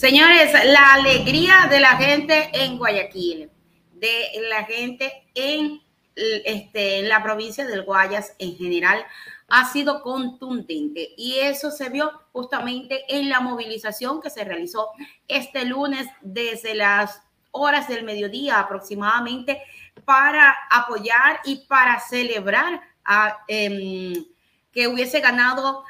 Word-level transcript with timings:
Señores, 0.00 0.52
la 0.64 0.94
alegría 0.94 1.66
de 1.68 1.78
la 1.78 1.96
gente 1.96 2.48
en 2.54 2.78
Guayaquil, 2.78 3.50
de 3.92 4.30
la 4.48 4.64
gente 4.64 5.28
en, 5.34 5.82
este, 6.16 7.00
en 7.00 7.08
la 7.10 7.22
provincia 7.22 7.66
del 7.66 7.82
Guayas 7.82 8.34
en 8.38 8.56
general, 8.56 9.04
ha 9.50 9.70
sido 9.70 10.00
contundente. 10.00 11.10
Y 11.18 11.40
eso 11.40 11.70
se 11.70 11.90
vio 11.90 12.10
justamente 12.32 13.04
en 13.08 13.28
la 13.28 13.40
movilización 13.40 14.22
que 14.22 14.30
se 14.30 14.42
realizó 14.42 14.88
este 15.28 15.66
lunes 15.66 16.06
desde 16.22 16.74
las 16.74 17.20
horas 17.50 17.86
del 17.86 18.04
mediodía 18.04 18.58
aproximadamente 18.58 19.62
para 20.06 20.56
apoyar 20.70 21.40
y 21.44 21.66
para 21.66 22.00
celebrar 22.00 22.80
a, 23.04 23.40
em, 23.48 24.24
que 24.72 24.88
hubiese 24.88 25.20
ganado 25.20 25.84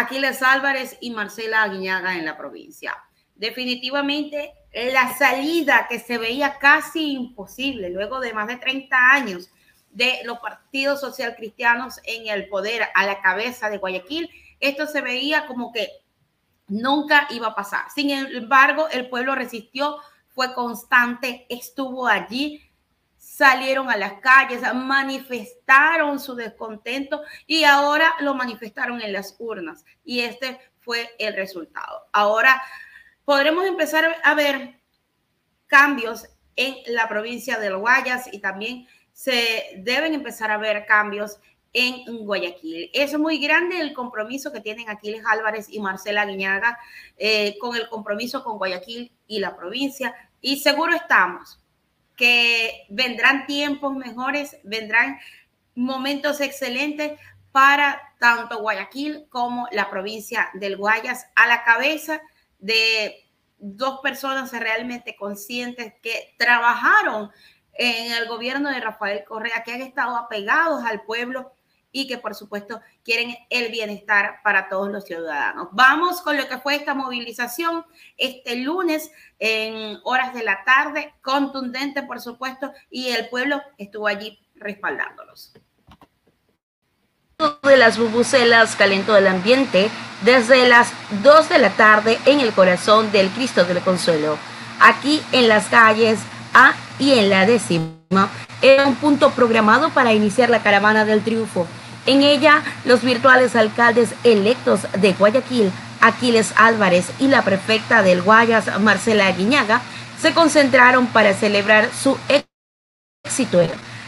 Aquiles 0.00 0.42
Álvarez 0.42 0.96
y 1.00 1.10
Marcela 1.10 1.62
Aguiñaga 1.62 2.16
en 2.16 2.24
la 2.24 2.36
provincia 2.36 2.94
definitivamente 3.40 4.52
la 4.92 5.16
salida 5.16 5.86
que 5.88 5.98
se 5.98 6.18
veía 6.18 6.58
casi 6.58 7.14
imposible 7.14 7.88
luego 7.88 8.20
de 8.20 8.34
más 8.34 8.46
de 8.46 8.58
30 8.58 8.96
años 9.12 9.50
de 9.90 10.20
los 10.24 10.38
partidos 10.38 11.00
social 11.00 11.34
cristianos 11.34 12.00
en 12.04 12.28
el 12.28 12.48
poder 12.48 12.82
a 12.94 13.06
la 13.06 13.20
cabeza 13.22 13.70
de 13.70 13.78
Guayaquil, 13.78 14.30
esto 14.60 14.86
se 14.86 15.00
veía 15.00 15.46
como 15.46 15.72
que 15.72 15.88
nunca 16.68 17.26
iba 17.30 17.48
a 17.48 17.54
pasar. 17.54 17.86
Sin 17.92 18.10
embargo, 18.10 18.88
el 18.92 19.08
pueblo 19.08 19.34
resistió, 19.34 19.96
fue 20.28 20.54
constante, 20.54 21.46
estuvo 21.48 22.06
allí, 22.06 22.69
salieron 23.40 23.88
a 23.90 23.96
las 23.96 24.20
calles, 24.20 24.60
manifestaron 24.74 26.20
su 26.20 26.34
descontento 26.34 27.22
y 27.46 27.64
ahora 27.64 28.14
lo 28.20 28.34
manifestaron 28.34 29.00
en 29.00 29.14
las 29.14 29.34
urnas. 29.38 29.86
Y 30.04 30.20
este 30.20 30.60
fue 30.80 31.08
el 31.18 31.32
resultado. 31.32 32.06
Ahora 32.12 32.60
podremos 33.24 33.64
empezar 33.64 34.14
a 34.22 34.34
ver 34.34 34.78
cambios 35.68 36.28
en 36.54 36.74
la 36.88 37.08
provincia 37.08 37.58
del 37.58 37.78
Guayas 37.78 38.28
y 38.30 38.40
también 38.40 38.86
se 39.14 39.72
deben 39.78 40.12
empezar 40.12 40.50
a 40.50 40.58
ver 40.58 40.84
cambios 40.84 41.40
en 41.72 42.26
Guayaquil. 42.26 42.90
Es 42.92 43.18
muy 43.18 43.38
grande 43.38 43.80
el 43.80 43.94
compromiso 43.94 44.52
que 44.52 44.60
tienen 44.60 44.90
Aquiles 44.90 45.24
Álvarez 45.24 45.66
y 45.70 45.80
Marcela 45.80 46.26
Guiñaga 46.26 46.78
eh, 47.16 47.56
con 47.58 47.74
el 47.74 47.88
compromiso 47.88 48.44
con 48.44 48.58
Guayaquil 48.58 49.10
y 49.26 49.38
la 49.38 49.56
provincia. 49.56 50.14
Y 50.42 50.58
seguro 50.58 50.94
estamos 50.94 51.58
que 52.20 52.84
vendrán 52.90 53.46
tiempos 53.46 53.96
mejores, 53.96 54.58
vendrán 54.62 55.18
momentos 55.74 56.42
excelentes 56.42 57.18
para 57.50 57.98
tanto 58.18 58.60
Guayaquil 58.60 59.24
como 59.30 59.66
la 59.72 59.88
provincia 59.88 60.50
del 60.52 60.76
Guayas. 60.76 61.24
A 61.34 61.46
la 61.46 61.64
cabeza 61.64 62.20
de 62.58 63.24
dos 63.56 64.00
personas 64.02 64.52
realmente 64.52 65.16
conscientes 65.16 65.94
que 66.02 66.34
trabajaron 66.36 67.30
en 67.72 68.12
el 68.12 68.28
gobierno 68.28 68.68
de 68.68 68.80
Rafael 68.80 69.24
Correa, 69.24 69.62
que 69.64 69.72
han 69.72 69.80
estado 69.80 70.14
apegados 70.14 70.84
al 70.84 71.00
pueblo 71.04 71.54
y 71.92 72.06
que 72.06 72.18
por 72.18 72.34
supuesto 72.34 72.80
quieren 73.04 73.36
el 73.50 73.70
bienestar 73.70 74.40
para 74.42 74.68
todos 74.68 74.90
los 74.90 75.04
ciudadanos. 75.04 75.68
Vamos 75.72 76.20
con 76.22 76.36
lo 76.36 76.48
que 76.48 76.58
fue 76.58 76.76
esta 76.76 76.94
movilización 76.94 77.84
este 78.16 78.56
lunes 78.56 79.10
en 79.38 79.98
horas 80.04 80.34
de 80.34 80.42
la 80.42 80.64
tarde, 80.64 81.14
contundente 81.22 82.02
por 82.02 82.20
supuesto, 82.20 82.72
y 82.90 83.08
el 83.08 83.28
pueblo 83.28 83.62
estuvo 83.78 84.06
allí 84.06 84.38
respaldándolos 84.54 85.52
de 87.62 87.76
las 87.76 87.98
bubucelas 87.98 88.76
calentó 88.76 89.16
el 89.16 89.26
ambiente 89.26 89.88
desde 90.22 90.68
las 90.68 90.92
2 91.22 91.48
de 91.48 91.58
la 91.58 91.70
tarde 91.70 92.18
en 92.26 92.40
el 92.40 92.52
corazón 92.52 93.10
del 93.12 93.30
Cristo 93.30 93.64
del 93.64 93.80
Consuelo. 93.80 94.36
Aquí 94.80 95.22
en 95.32 95.48
las 95.48 95.68
calles 95.68 96.18
A 96.52 96.74
y 96.98 97.12
en 97.12 97.30
la 97.30 97.46
décima 97.46 97.99
era 98.60 98.88
un 98.88 98.96
punto 98.96 99.30
programado 99.30 99.90
para 99.90 100.12
iniciar 100.12 100.50
la 100.50 100.64
caravana 100.64 101.04
del 101.04 101.22
triunfo. 101.22 101.68
En 102.06 102.22
ella, 102.22 102.64
los 102.84 103.02
virtuales 103.02 103.54
alcaldes 103.54 104.14
electos 104.24 104.80
de 104.98 105.12
Guayaquil, 105.12 105.70
Aquiles 106.00 106.52
Álvarez 106.56 107.06
y 107.20 107.28
la 107.28 107.42
prefecta 107.42 108.02
del 108.02 108.22
Guayas, 108.22 108.80
Marcela 108.80 109.28
Aguiñaga, 109.28 109.80
se 110.20 110.34
concentraron 110.34 111.06
para 111.06 111.34
celebrar 111.34 111.88
su 111.92 112.18
éxito. 113.24 113.60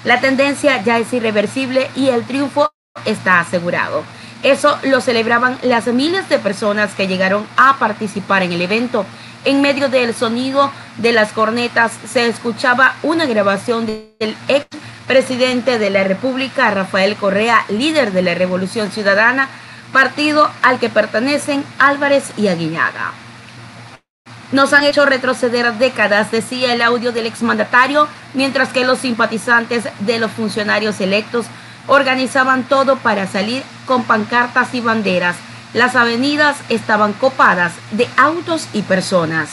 La 0.02 0.20
tendencia 0.20 0.82
ya 0.82 0.98
es 0.98 1.12
irreversible 1.12 1.88
y 1.94 2.08
el 2.08 2.24
triunfo 2.24 2.72
está 3.04 3.38
asegurado. 3.38 4.02
Eso 4.42 4.76
lo 4.82 5.00
celebraban 5.00 5.56
las 5.62 5.86
miles 5.86 6.28
de 6.28 6.38
personas 6.38 6.94
que 6.94 7.06
llegaron 7.06 7.47
a 7.56 7.78
participar 7.78 8.42
en 8.42 8.53
el 8.53 8.62
evento. 8.62 9.06
En 9.44 9.60
medio 9.60 9.88
del 9.88 10.14
sonido 10.14 10.72
de 10.98 11.12
las 11.12 11.32
cornetas 11.32 11.92
se 12.10 12.26
escuchaba 12.26 12.94
una 13.03 13.26
grabación 13.26 13.86
del 13.86 14.36
ex 14.48 14.66
presidente 15.06 15.78
de 15.78 15.91
la 15.91 16.04
República, 16.04 16.70
Rafael 16.70 17.16
Correa, 17.16 17.64
líder 17.69 18.12
de 18.12 18.22
la 18.22 18.34
Revolución 18.34 18.91
Ciudadana, 18.91 19.48
partido 19.92 20.50
al 20.62 20.78
que 20.78 20.88
pertenecen 20.88 21.64
Álvarez 21.78 22.32
y 22.36 22.48
Aguiñaga. 22.48 23.12
Nos 24.53 24.72
han 24.72 24.84
hecho 24.84 25.06
retroceder 25.06 25.72
décadas, 25.74 26.30
decía 26.30 26.74
el 26.74 26.82
audio 26.82 27.12
del 27.12 27.26
exmandatario, 27.26 28.06
mientras 28.34 28.69
que 28.69 28.84
los 28.84 28.98
simpatizantes 28.98 29.84
de 30.00 30.19
los 30.19 30.30
funcionarios 30.30 31.00
electos 31.00 31.47
organizaban 31.87 32.65
todo 32.65 32.97
para 32.97 33.26
salir 33.26 33.62
con 33.87 34.04
pancartas 34.04 34.75
y 34.75 34.81
banderas. 34.81 35.37
Las 35.75 35.97
avenidas 35.97 36.56
estaban 36.69 37.12
copadas 37.12 37.72
de 37.93 38.09
autos 38.16 38.69
y 38.72 38.82
personas. 38.82 39.48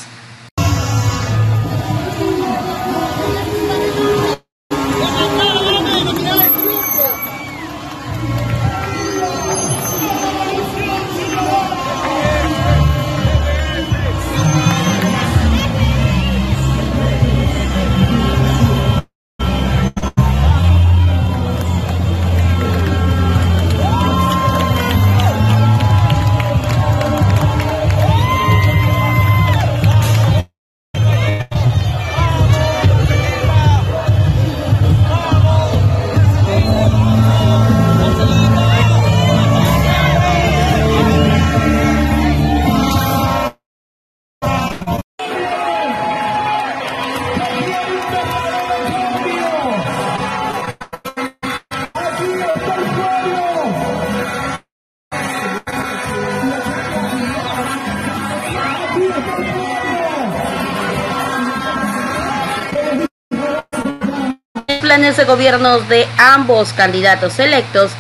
Planes 64.90 65.18
de 65.18 65.26
gobierno 65.26 65.82
de 65.82 66.06
ambos 66.18 66.74
candidatos 66.74 67.38
electos 67.38 67.92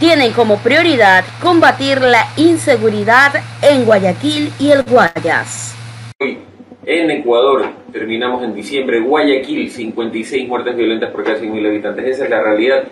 tienen 0.00 0.32
como 0.32 0.58
prioridad 0.58 1.22
combatir 1.40 2.00
la 2.00 2.24
inseguridad 2.36 3.32
en 3.62 3.84
Guayaquil 3.84 4.50
y 4.58 4.72
el 4.72 4.82
Guayas. 4.82 5.76
Hoy 6.18 6.38
en 6.84 7.12
Ecuador 7.12 7.66
terminamos 7.92 8.42
en 8.42 8.56
diciembre, 8.56 8.98
Guayaquil 8.98 9.70
56 9.70 10.48
muertes 10.48 10.74
violentas 10.74 11.12
por 11.12 11.22
casi 11.22 11.46
mil 11.46 11.64
habitantes. 11.64 12.06
Esa 12.06 12.24
es 12.24 12.30
la 12.30 12.42
realidad 12.42 12.82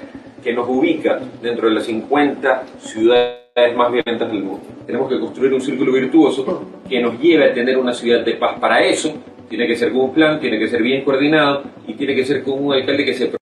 que 0.44 0.52
nos 0.52 0.68
ubica 0.68 1.18
dentro 1.42 1.66
de 1.66 1.74
las 1.74 1.86
50 1.86 2.62
ciudades 2.78 3.76
más 3.76 3.90
violentas 3.90 4.30
del 4.30 4.44
mundo. 4.44 4.62
Tenemos 4.86 5.08
que 5.08 5.18
construir 5.18 5.52
un 5.52 5.60
círculo 5.60 5.90
virtuoso 5.90 6.70
que 6.88 7.00
nos 7.00 7.18
lleve 7.18 7.50
a 7.50 7.52
tener 7.52 7.76
una 7.78 7.94
ciudad 7.94 8.24
de 8.24 8.34
paz. 8.34 8.60
Para 8.60 8.80
eso 8.84 9.12
tiene 9.50 9.66
que 9.66 9.76
ser 9.76 9.92
con 9.92 10.02
un 10.02 10.14
plan, 10.14 10.38
tiene 10.38 10.60
que 10.60 10.68
ser 10.68 10.80
bien 10.80 11.04
coordinado 11.04 11.64
y 11.86 11.94
tiene 11.94 12.14
que 12.14 12.24
ser 12.24 12.44
con 12.44 12.64
un 12.64 12.72
alcalde 12.72 13.04
que 13.04 13.14
se 13.14 13.32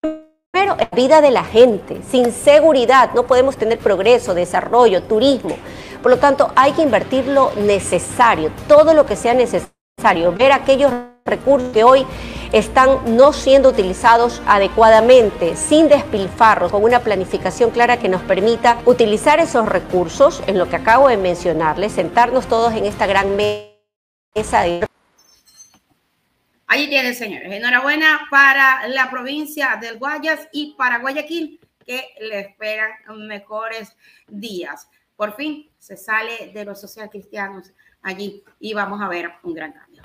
pero 0.51 0.75
es 0.79 0.91
vida 0.91 1.21
de 1.21 1.31
la 1.31 1.45
gente. 1.45 2.01
Sin 2.11 2.33
seguridad 2.33 3.11
no 3.15 3.27
podemos 3.27 3.59
tener 3.59 3.79
progreso, 3.79 4.35
desarrollo, 4.35 5.03
turismo. 5.03 5.55
Por 6.03 6.11
lo 6.11 6.17
tanto, 6.17 6.51
hay 6.57 6.73
que 6.73 6.83
invertir 6.83 7.27
lo 7.27 7.53
necesario, 7.55 8.51
todo 8.67 8.95
lo 8.95 9.05
que 9.05 9.17
sea 9.17 9.35
necesario, 9.35 10.33
ver 10.33 10.53
aquellos 10.53 10.91
recursos 11.27 11.71
que 11.73 11.85
hoy 11.85 12.07
están 12.53 13.17
no 13.17 13.35
siendo 13.35 13.69
utilizados 13.69 14.41
adecuadamente, 14.47 15.55
sin 15.57 15.89
despilfarros, 15.89 16.73
con 16.73 16.83
una 16.83 17.01
planificación 17.01 17.71
clara 17.71 17.99
que 17.99 18.09
nos 18.09 18.23
permita 18.23 18.79
utilizar 18.87 19.41
esos 19.41 19.69
recursos 19.69 20.43
en 20.47 20.59
lo 20.59 20.71
que 20.71 20.77
acabo 20.77 21.09
de 21.09 21.19
mencionarles, 21.19 21.93
sentarnos 21.93 22.47
todos 22.47 22.73
en 22.73 22.87
esta 22.87 23.07
gran 23.07 23.37
mesa 23.37 24.63
de 24.63 24.88
Ahí 26.71 26.87
tiene, 26.87 27.15
señores. 27.15 27.51
Enhorabuena 27.51 28.29
para 28.31 28.87
la 28.89 29.11
provincia 29.11 29.79
del 29.81 29.99
Guayas 29.99 30.49
y 30.53 30.75
para 30.77 30.99
Guayaquil, 30.99 31.59
que 31.85 32.09
le 32.21 32.41
esperan 32.41 32.93
mejores 33.27 33.97
días. 34.27 34.87
Por 35.17 35.35
fin 35.35 35.71
se 35.79 35.97
sale 35.97 36.53
de 36.53 36.67
los 36.67 36.79
social 36.79 37.09
cristianos 37.09 37.73
allí 38.03 38.45
y 38.61 38.75
vamos 38.75 39.01
a 39.01 39.09
ver 39.09 39.31
un 39.43 39.55
gran 39.55 39.73
cambio. 39.73 40.03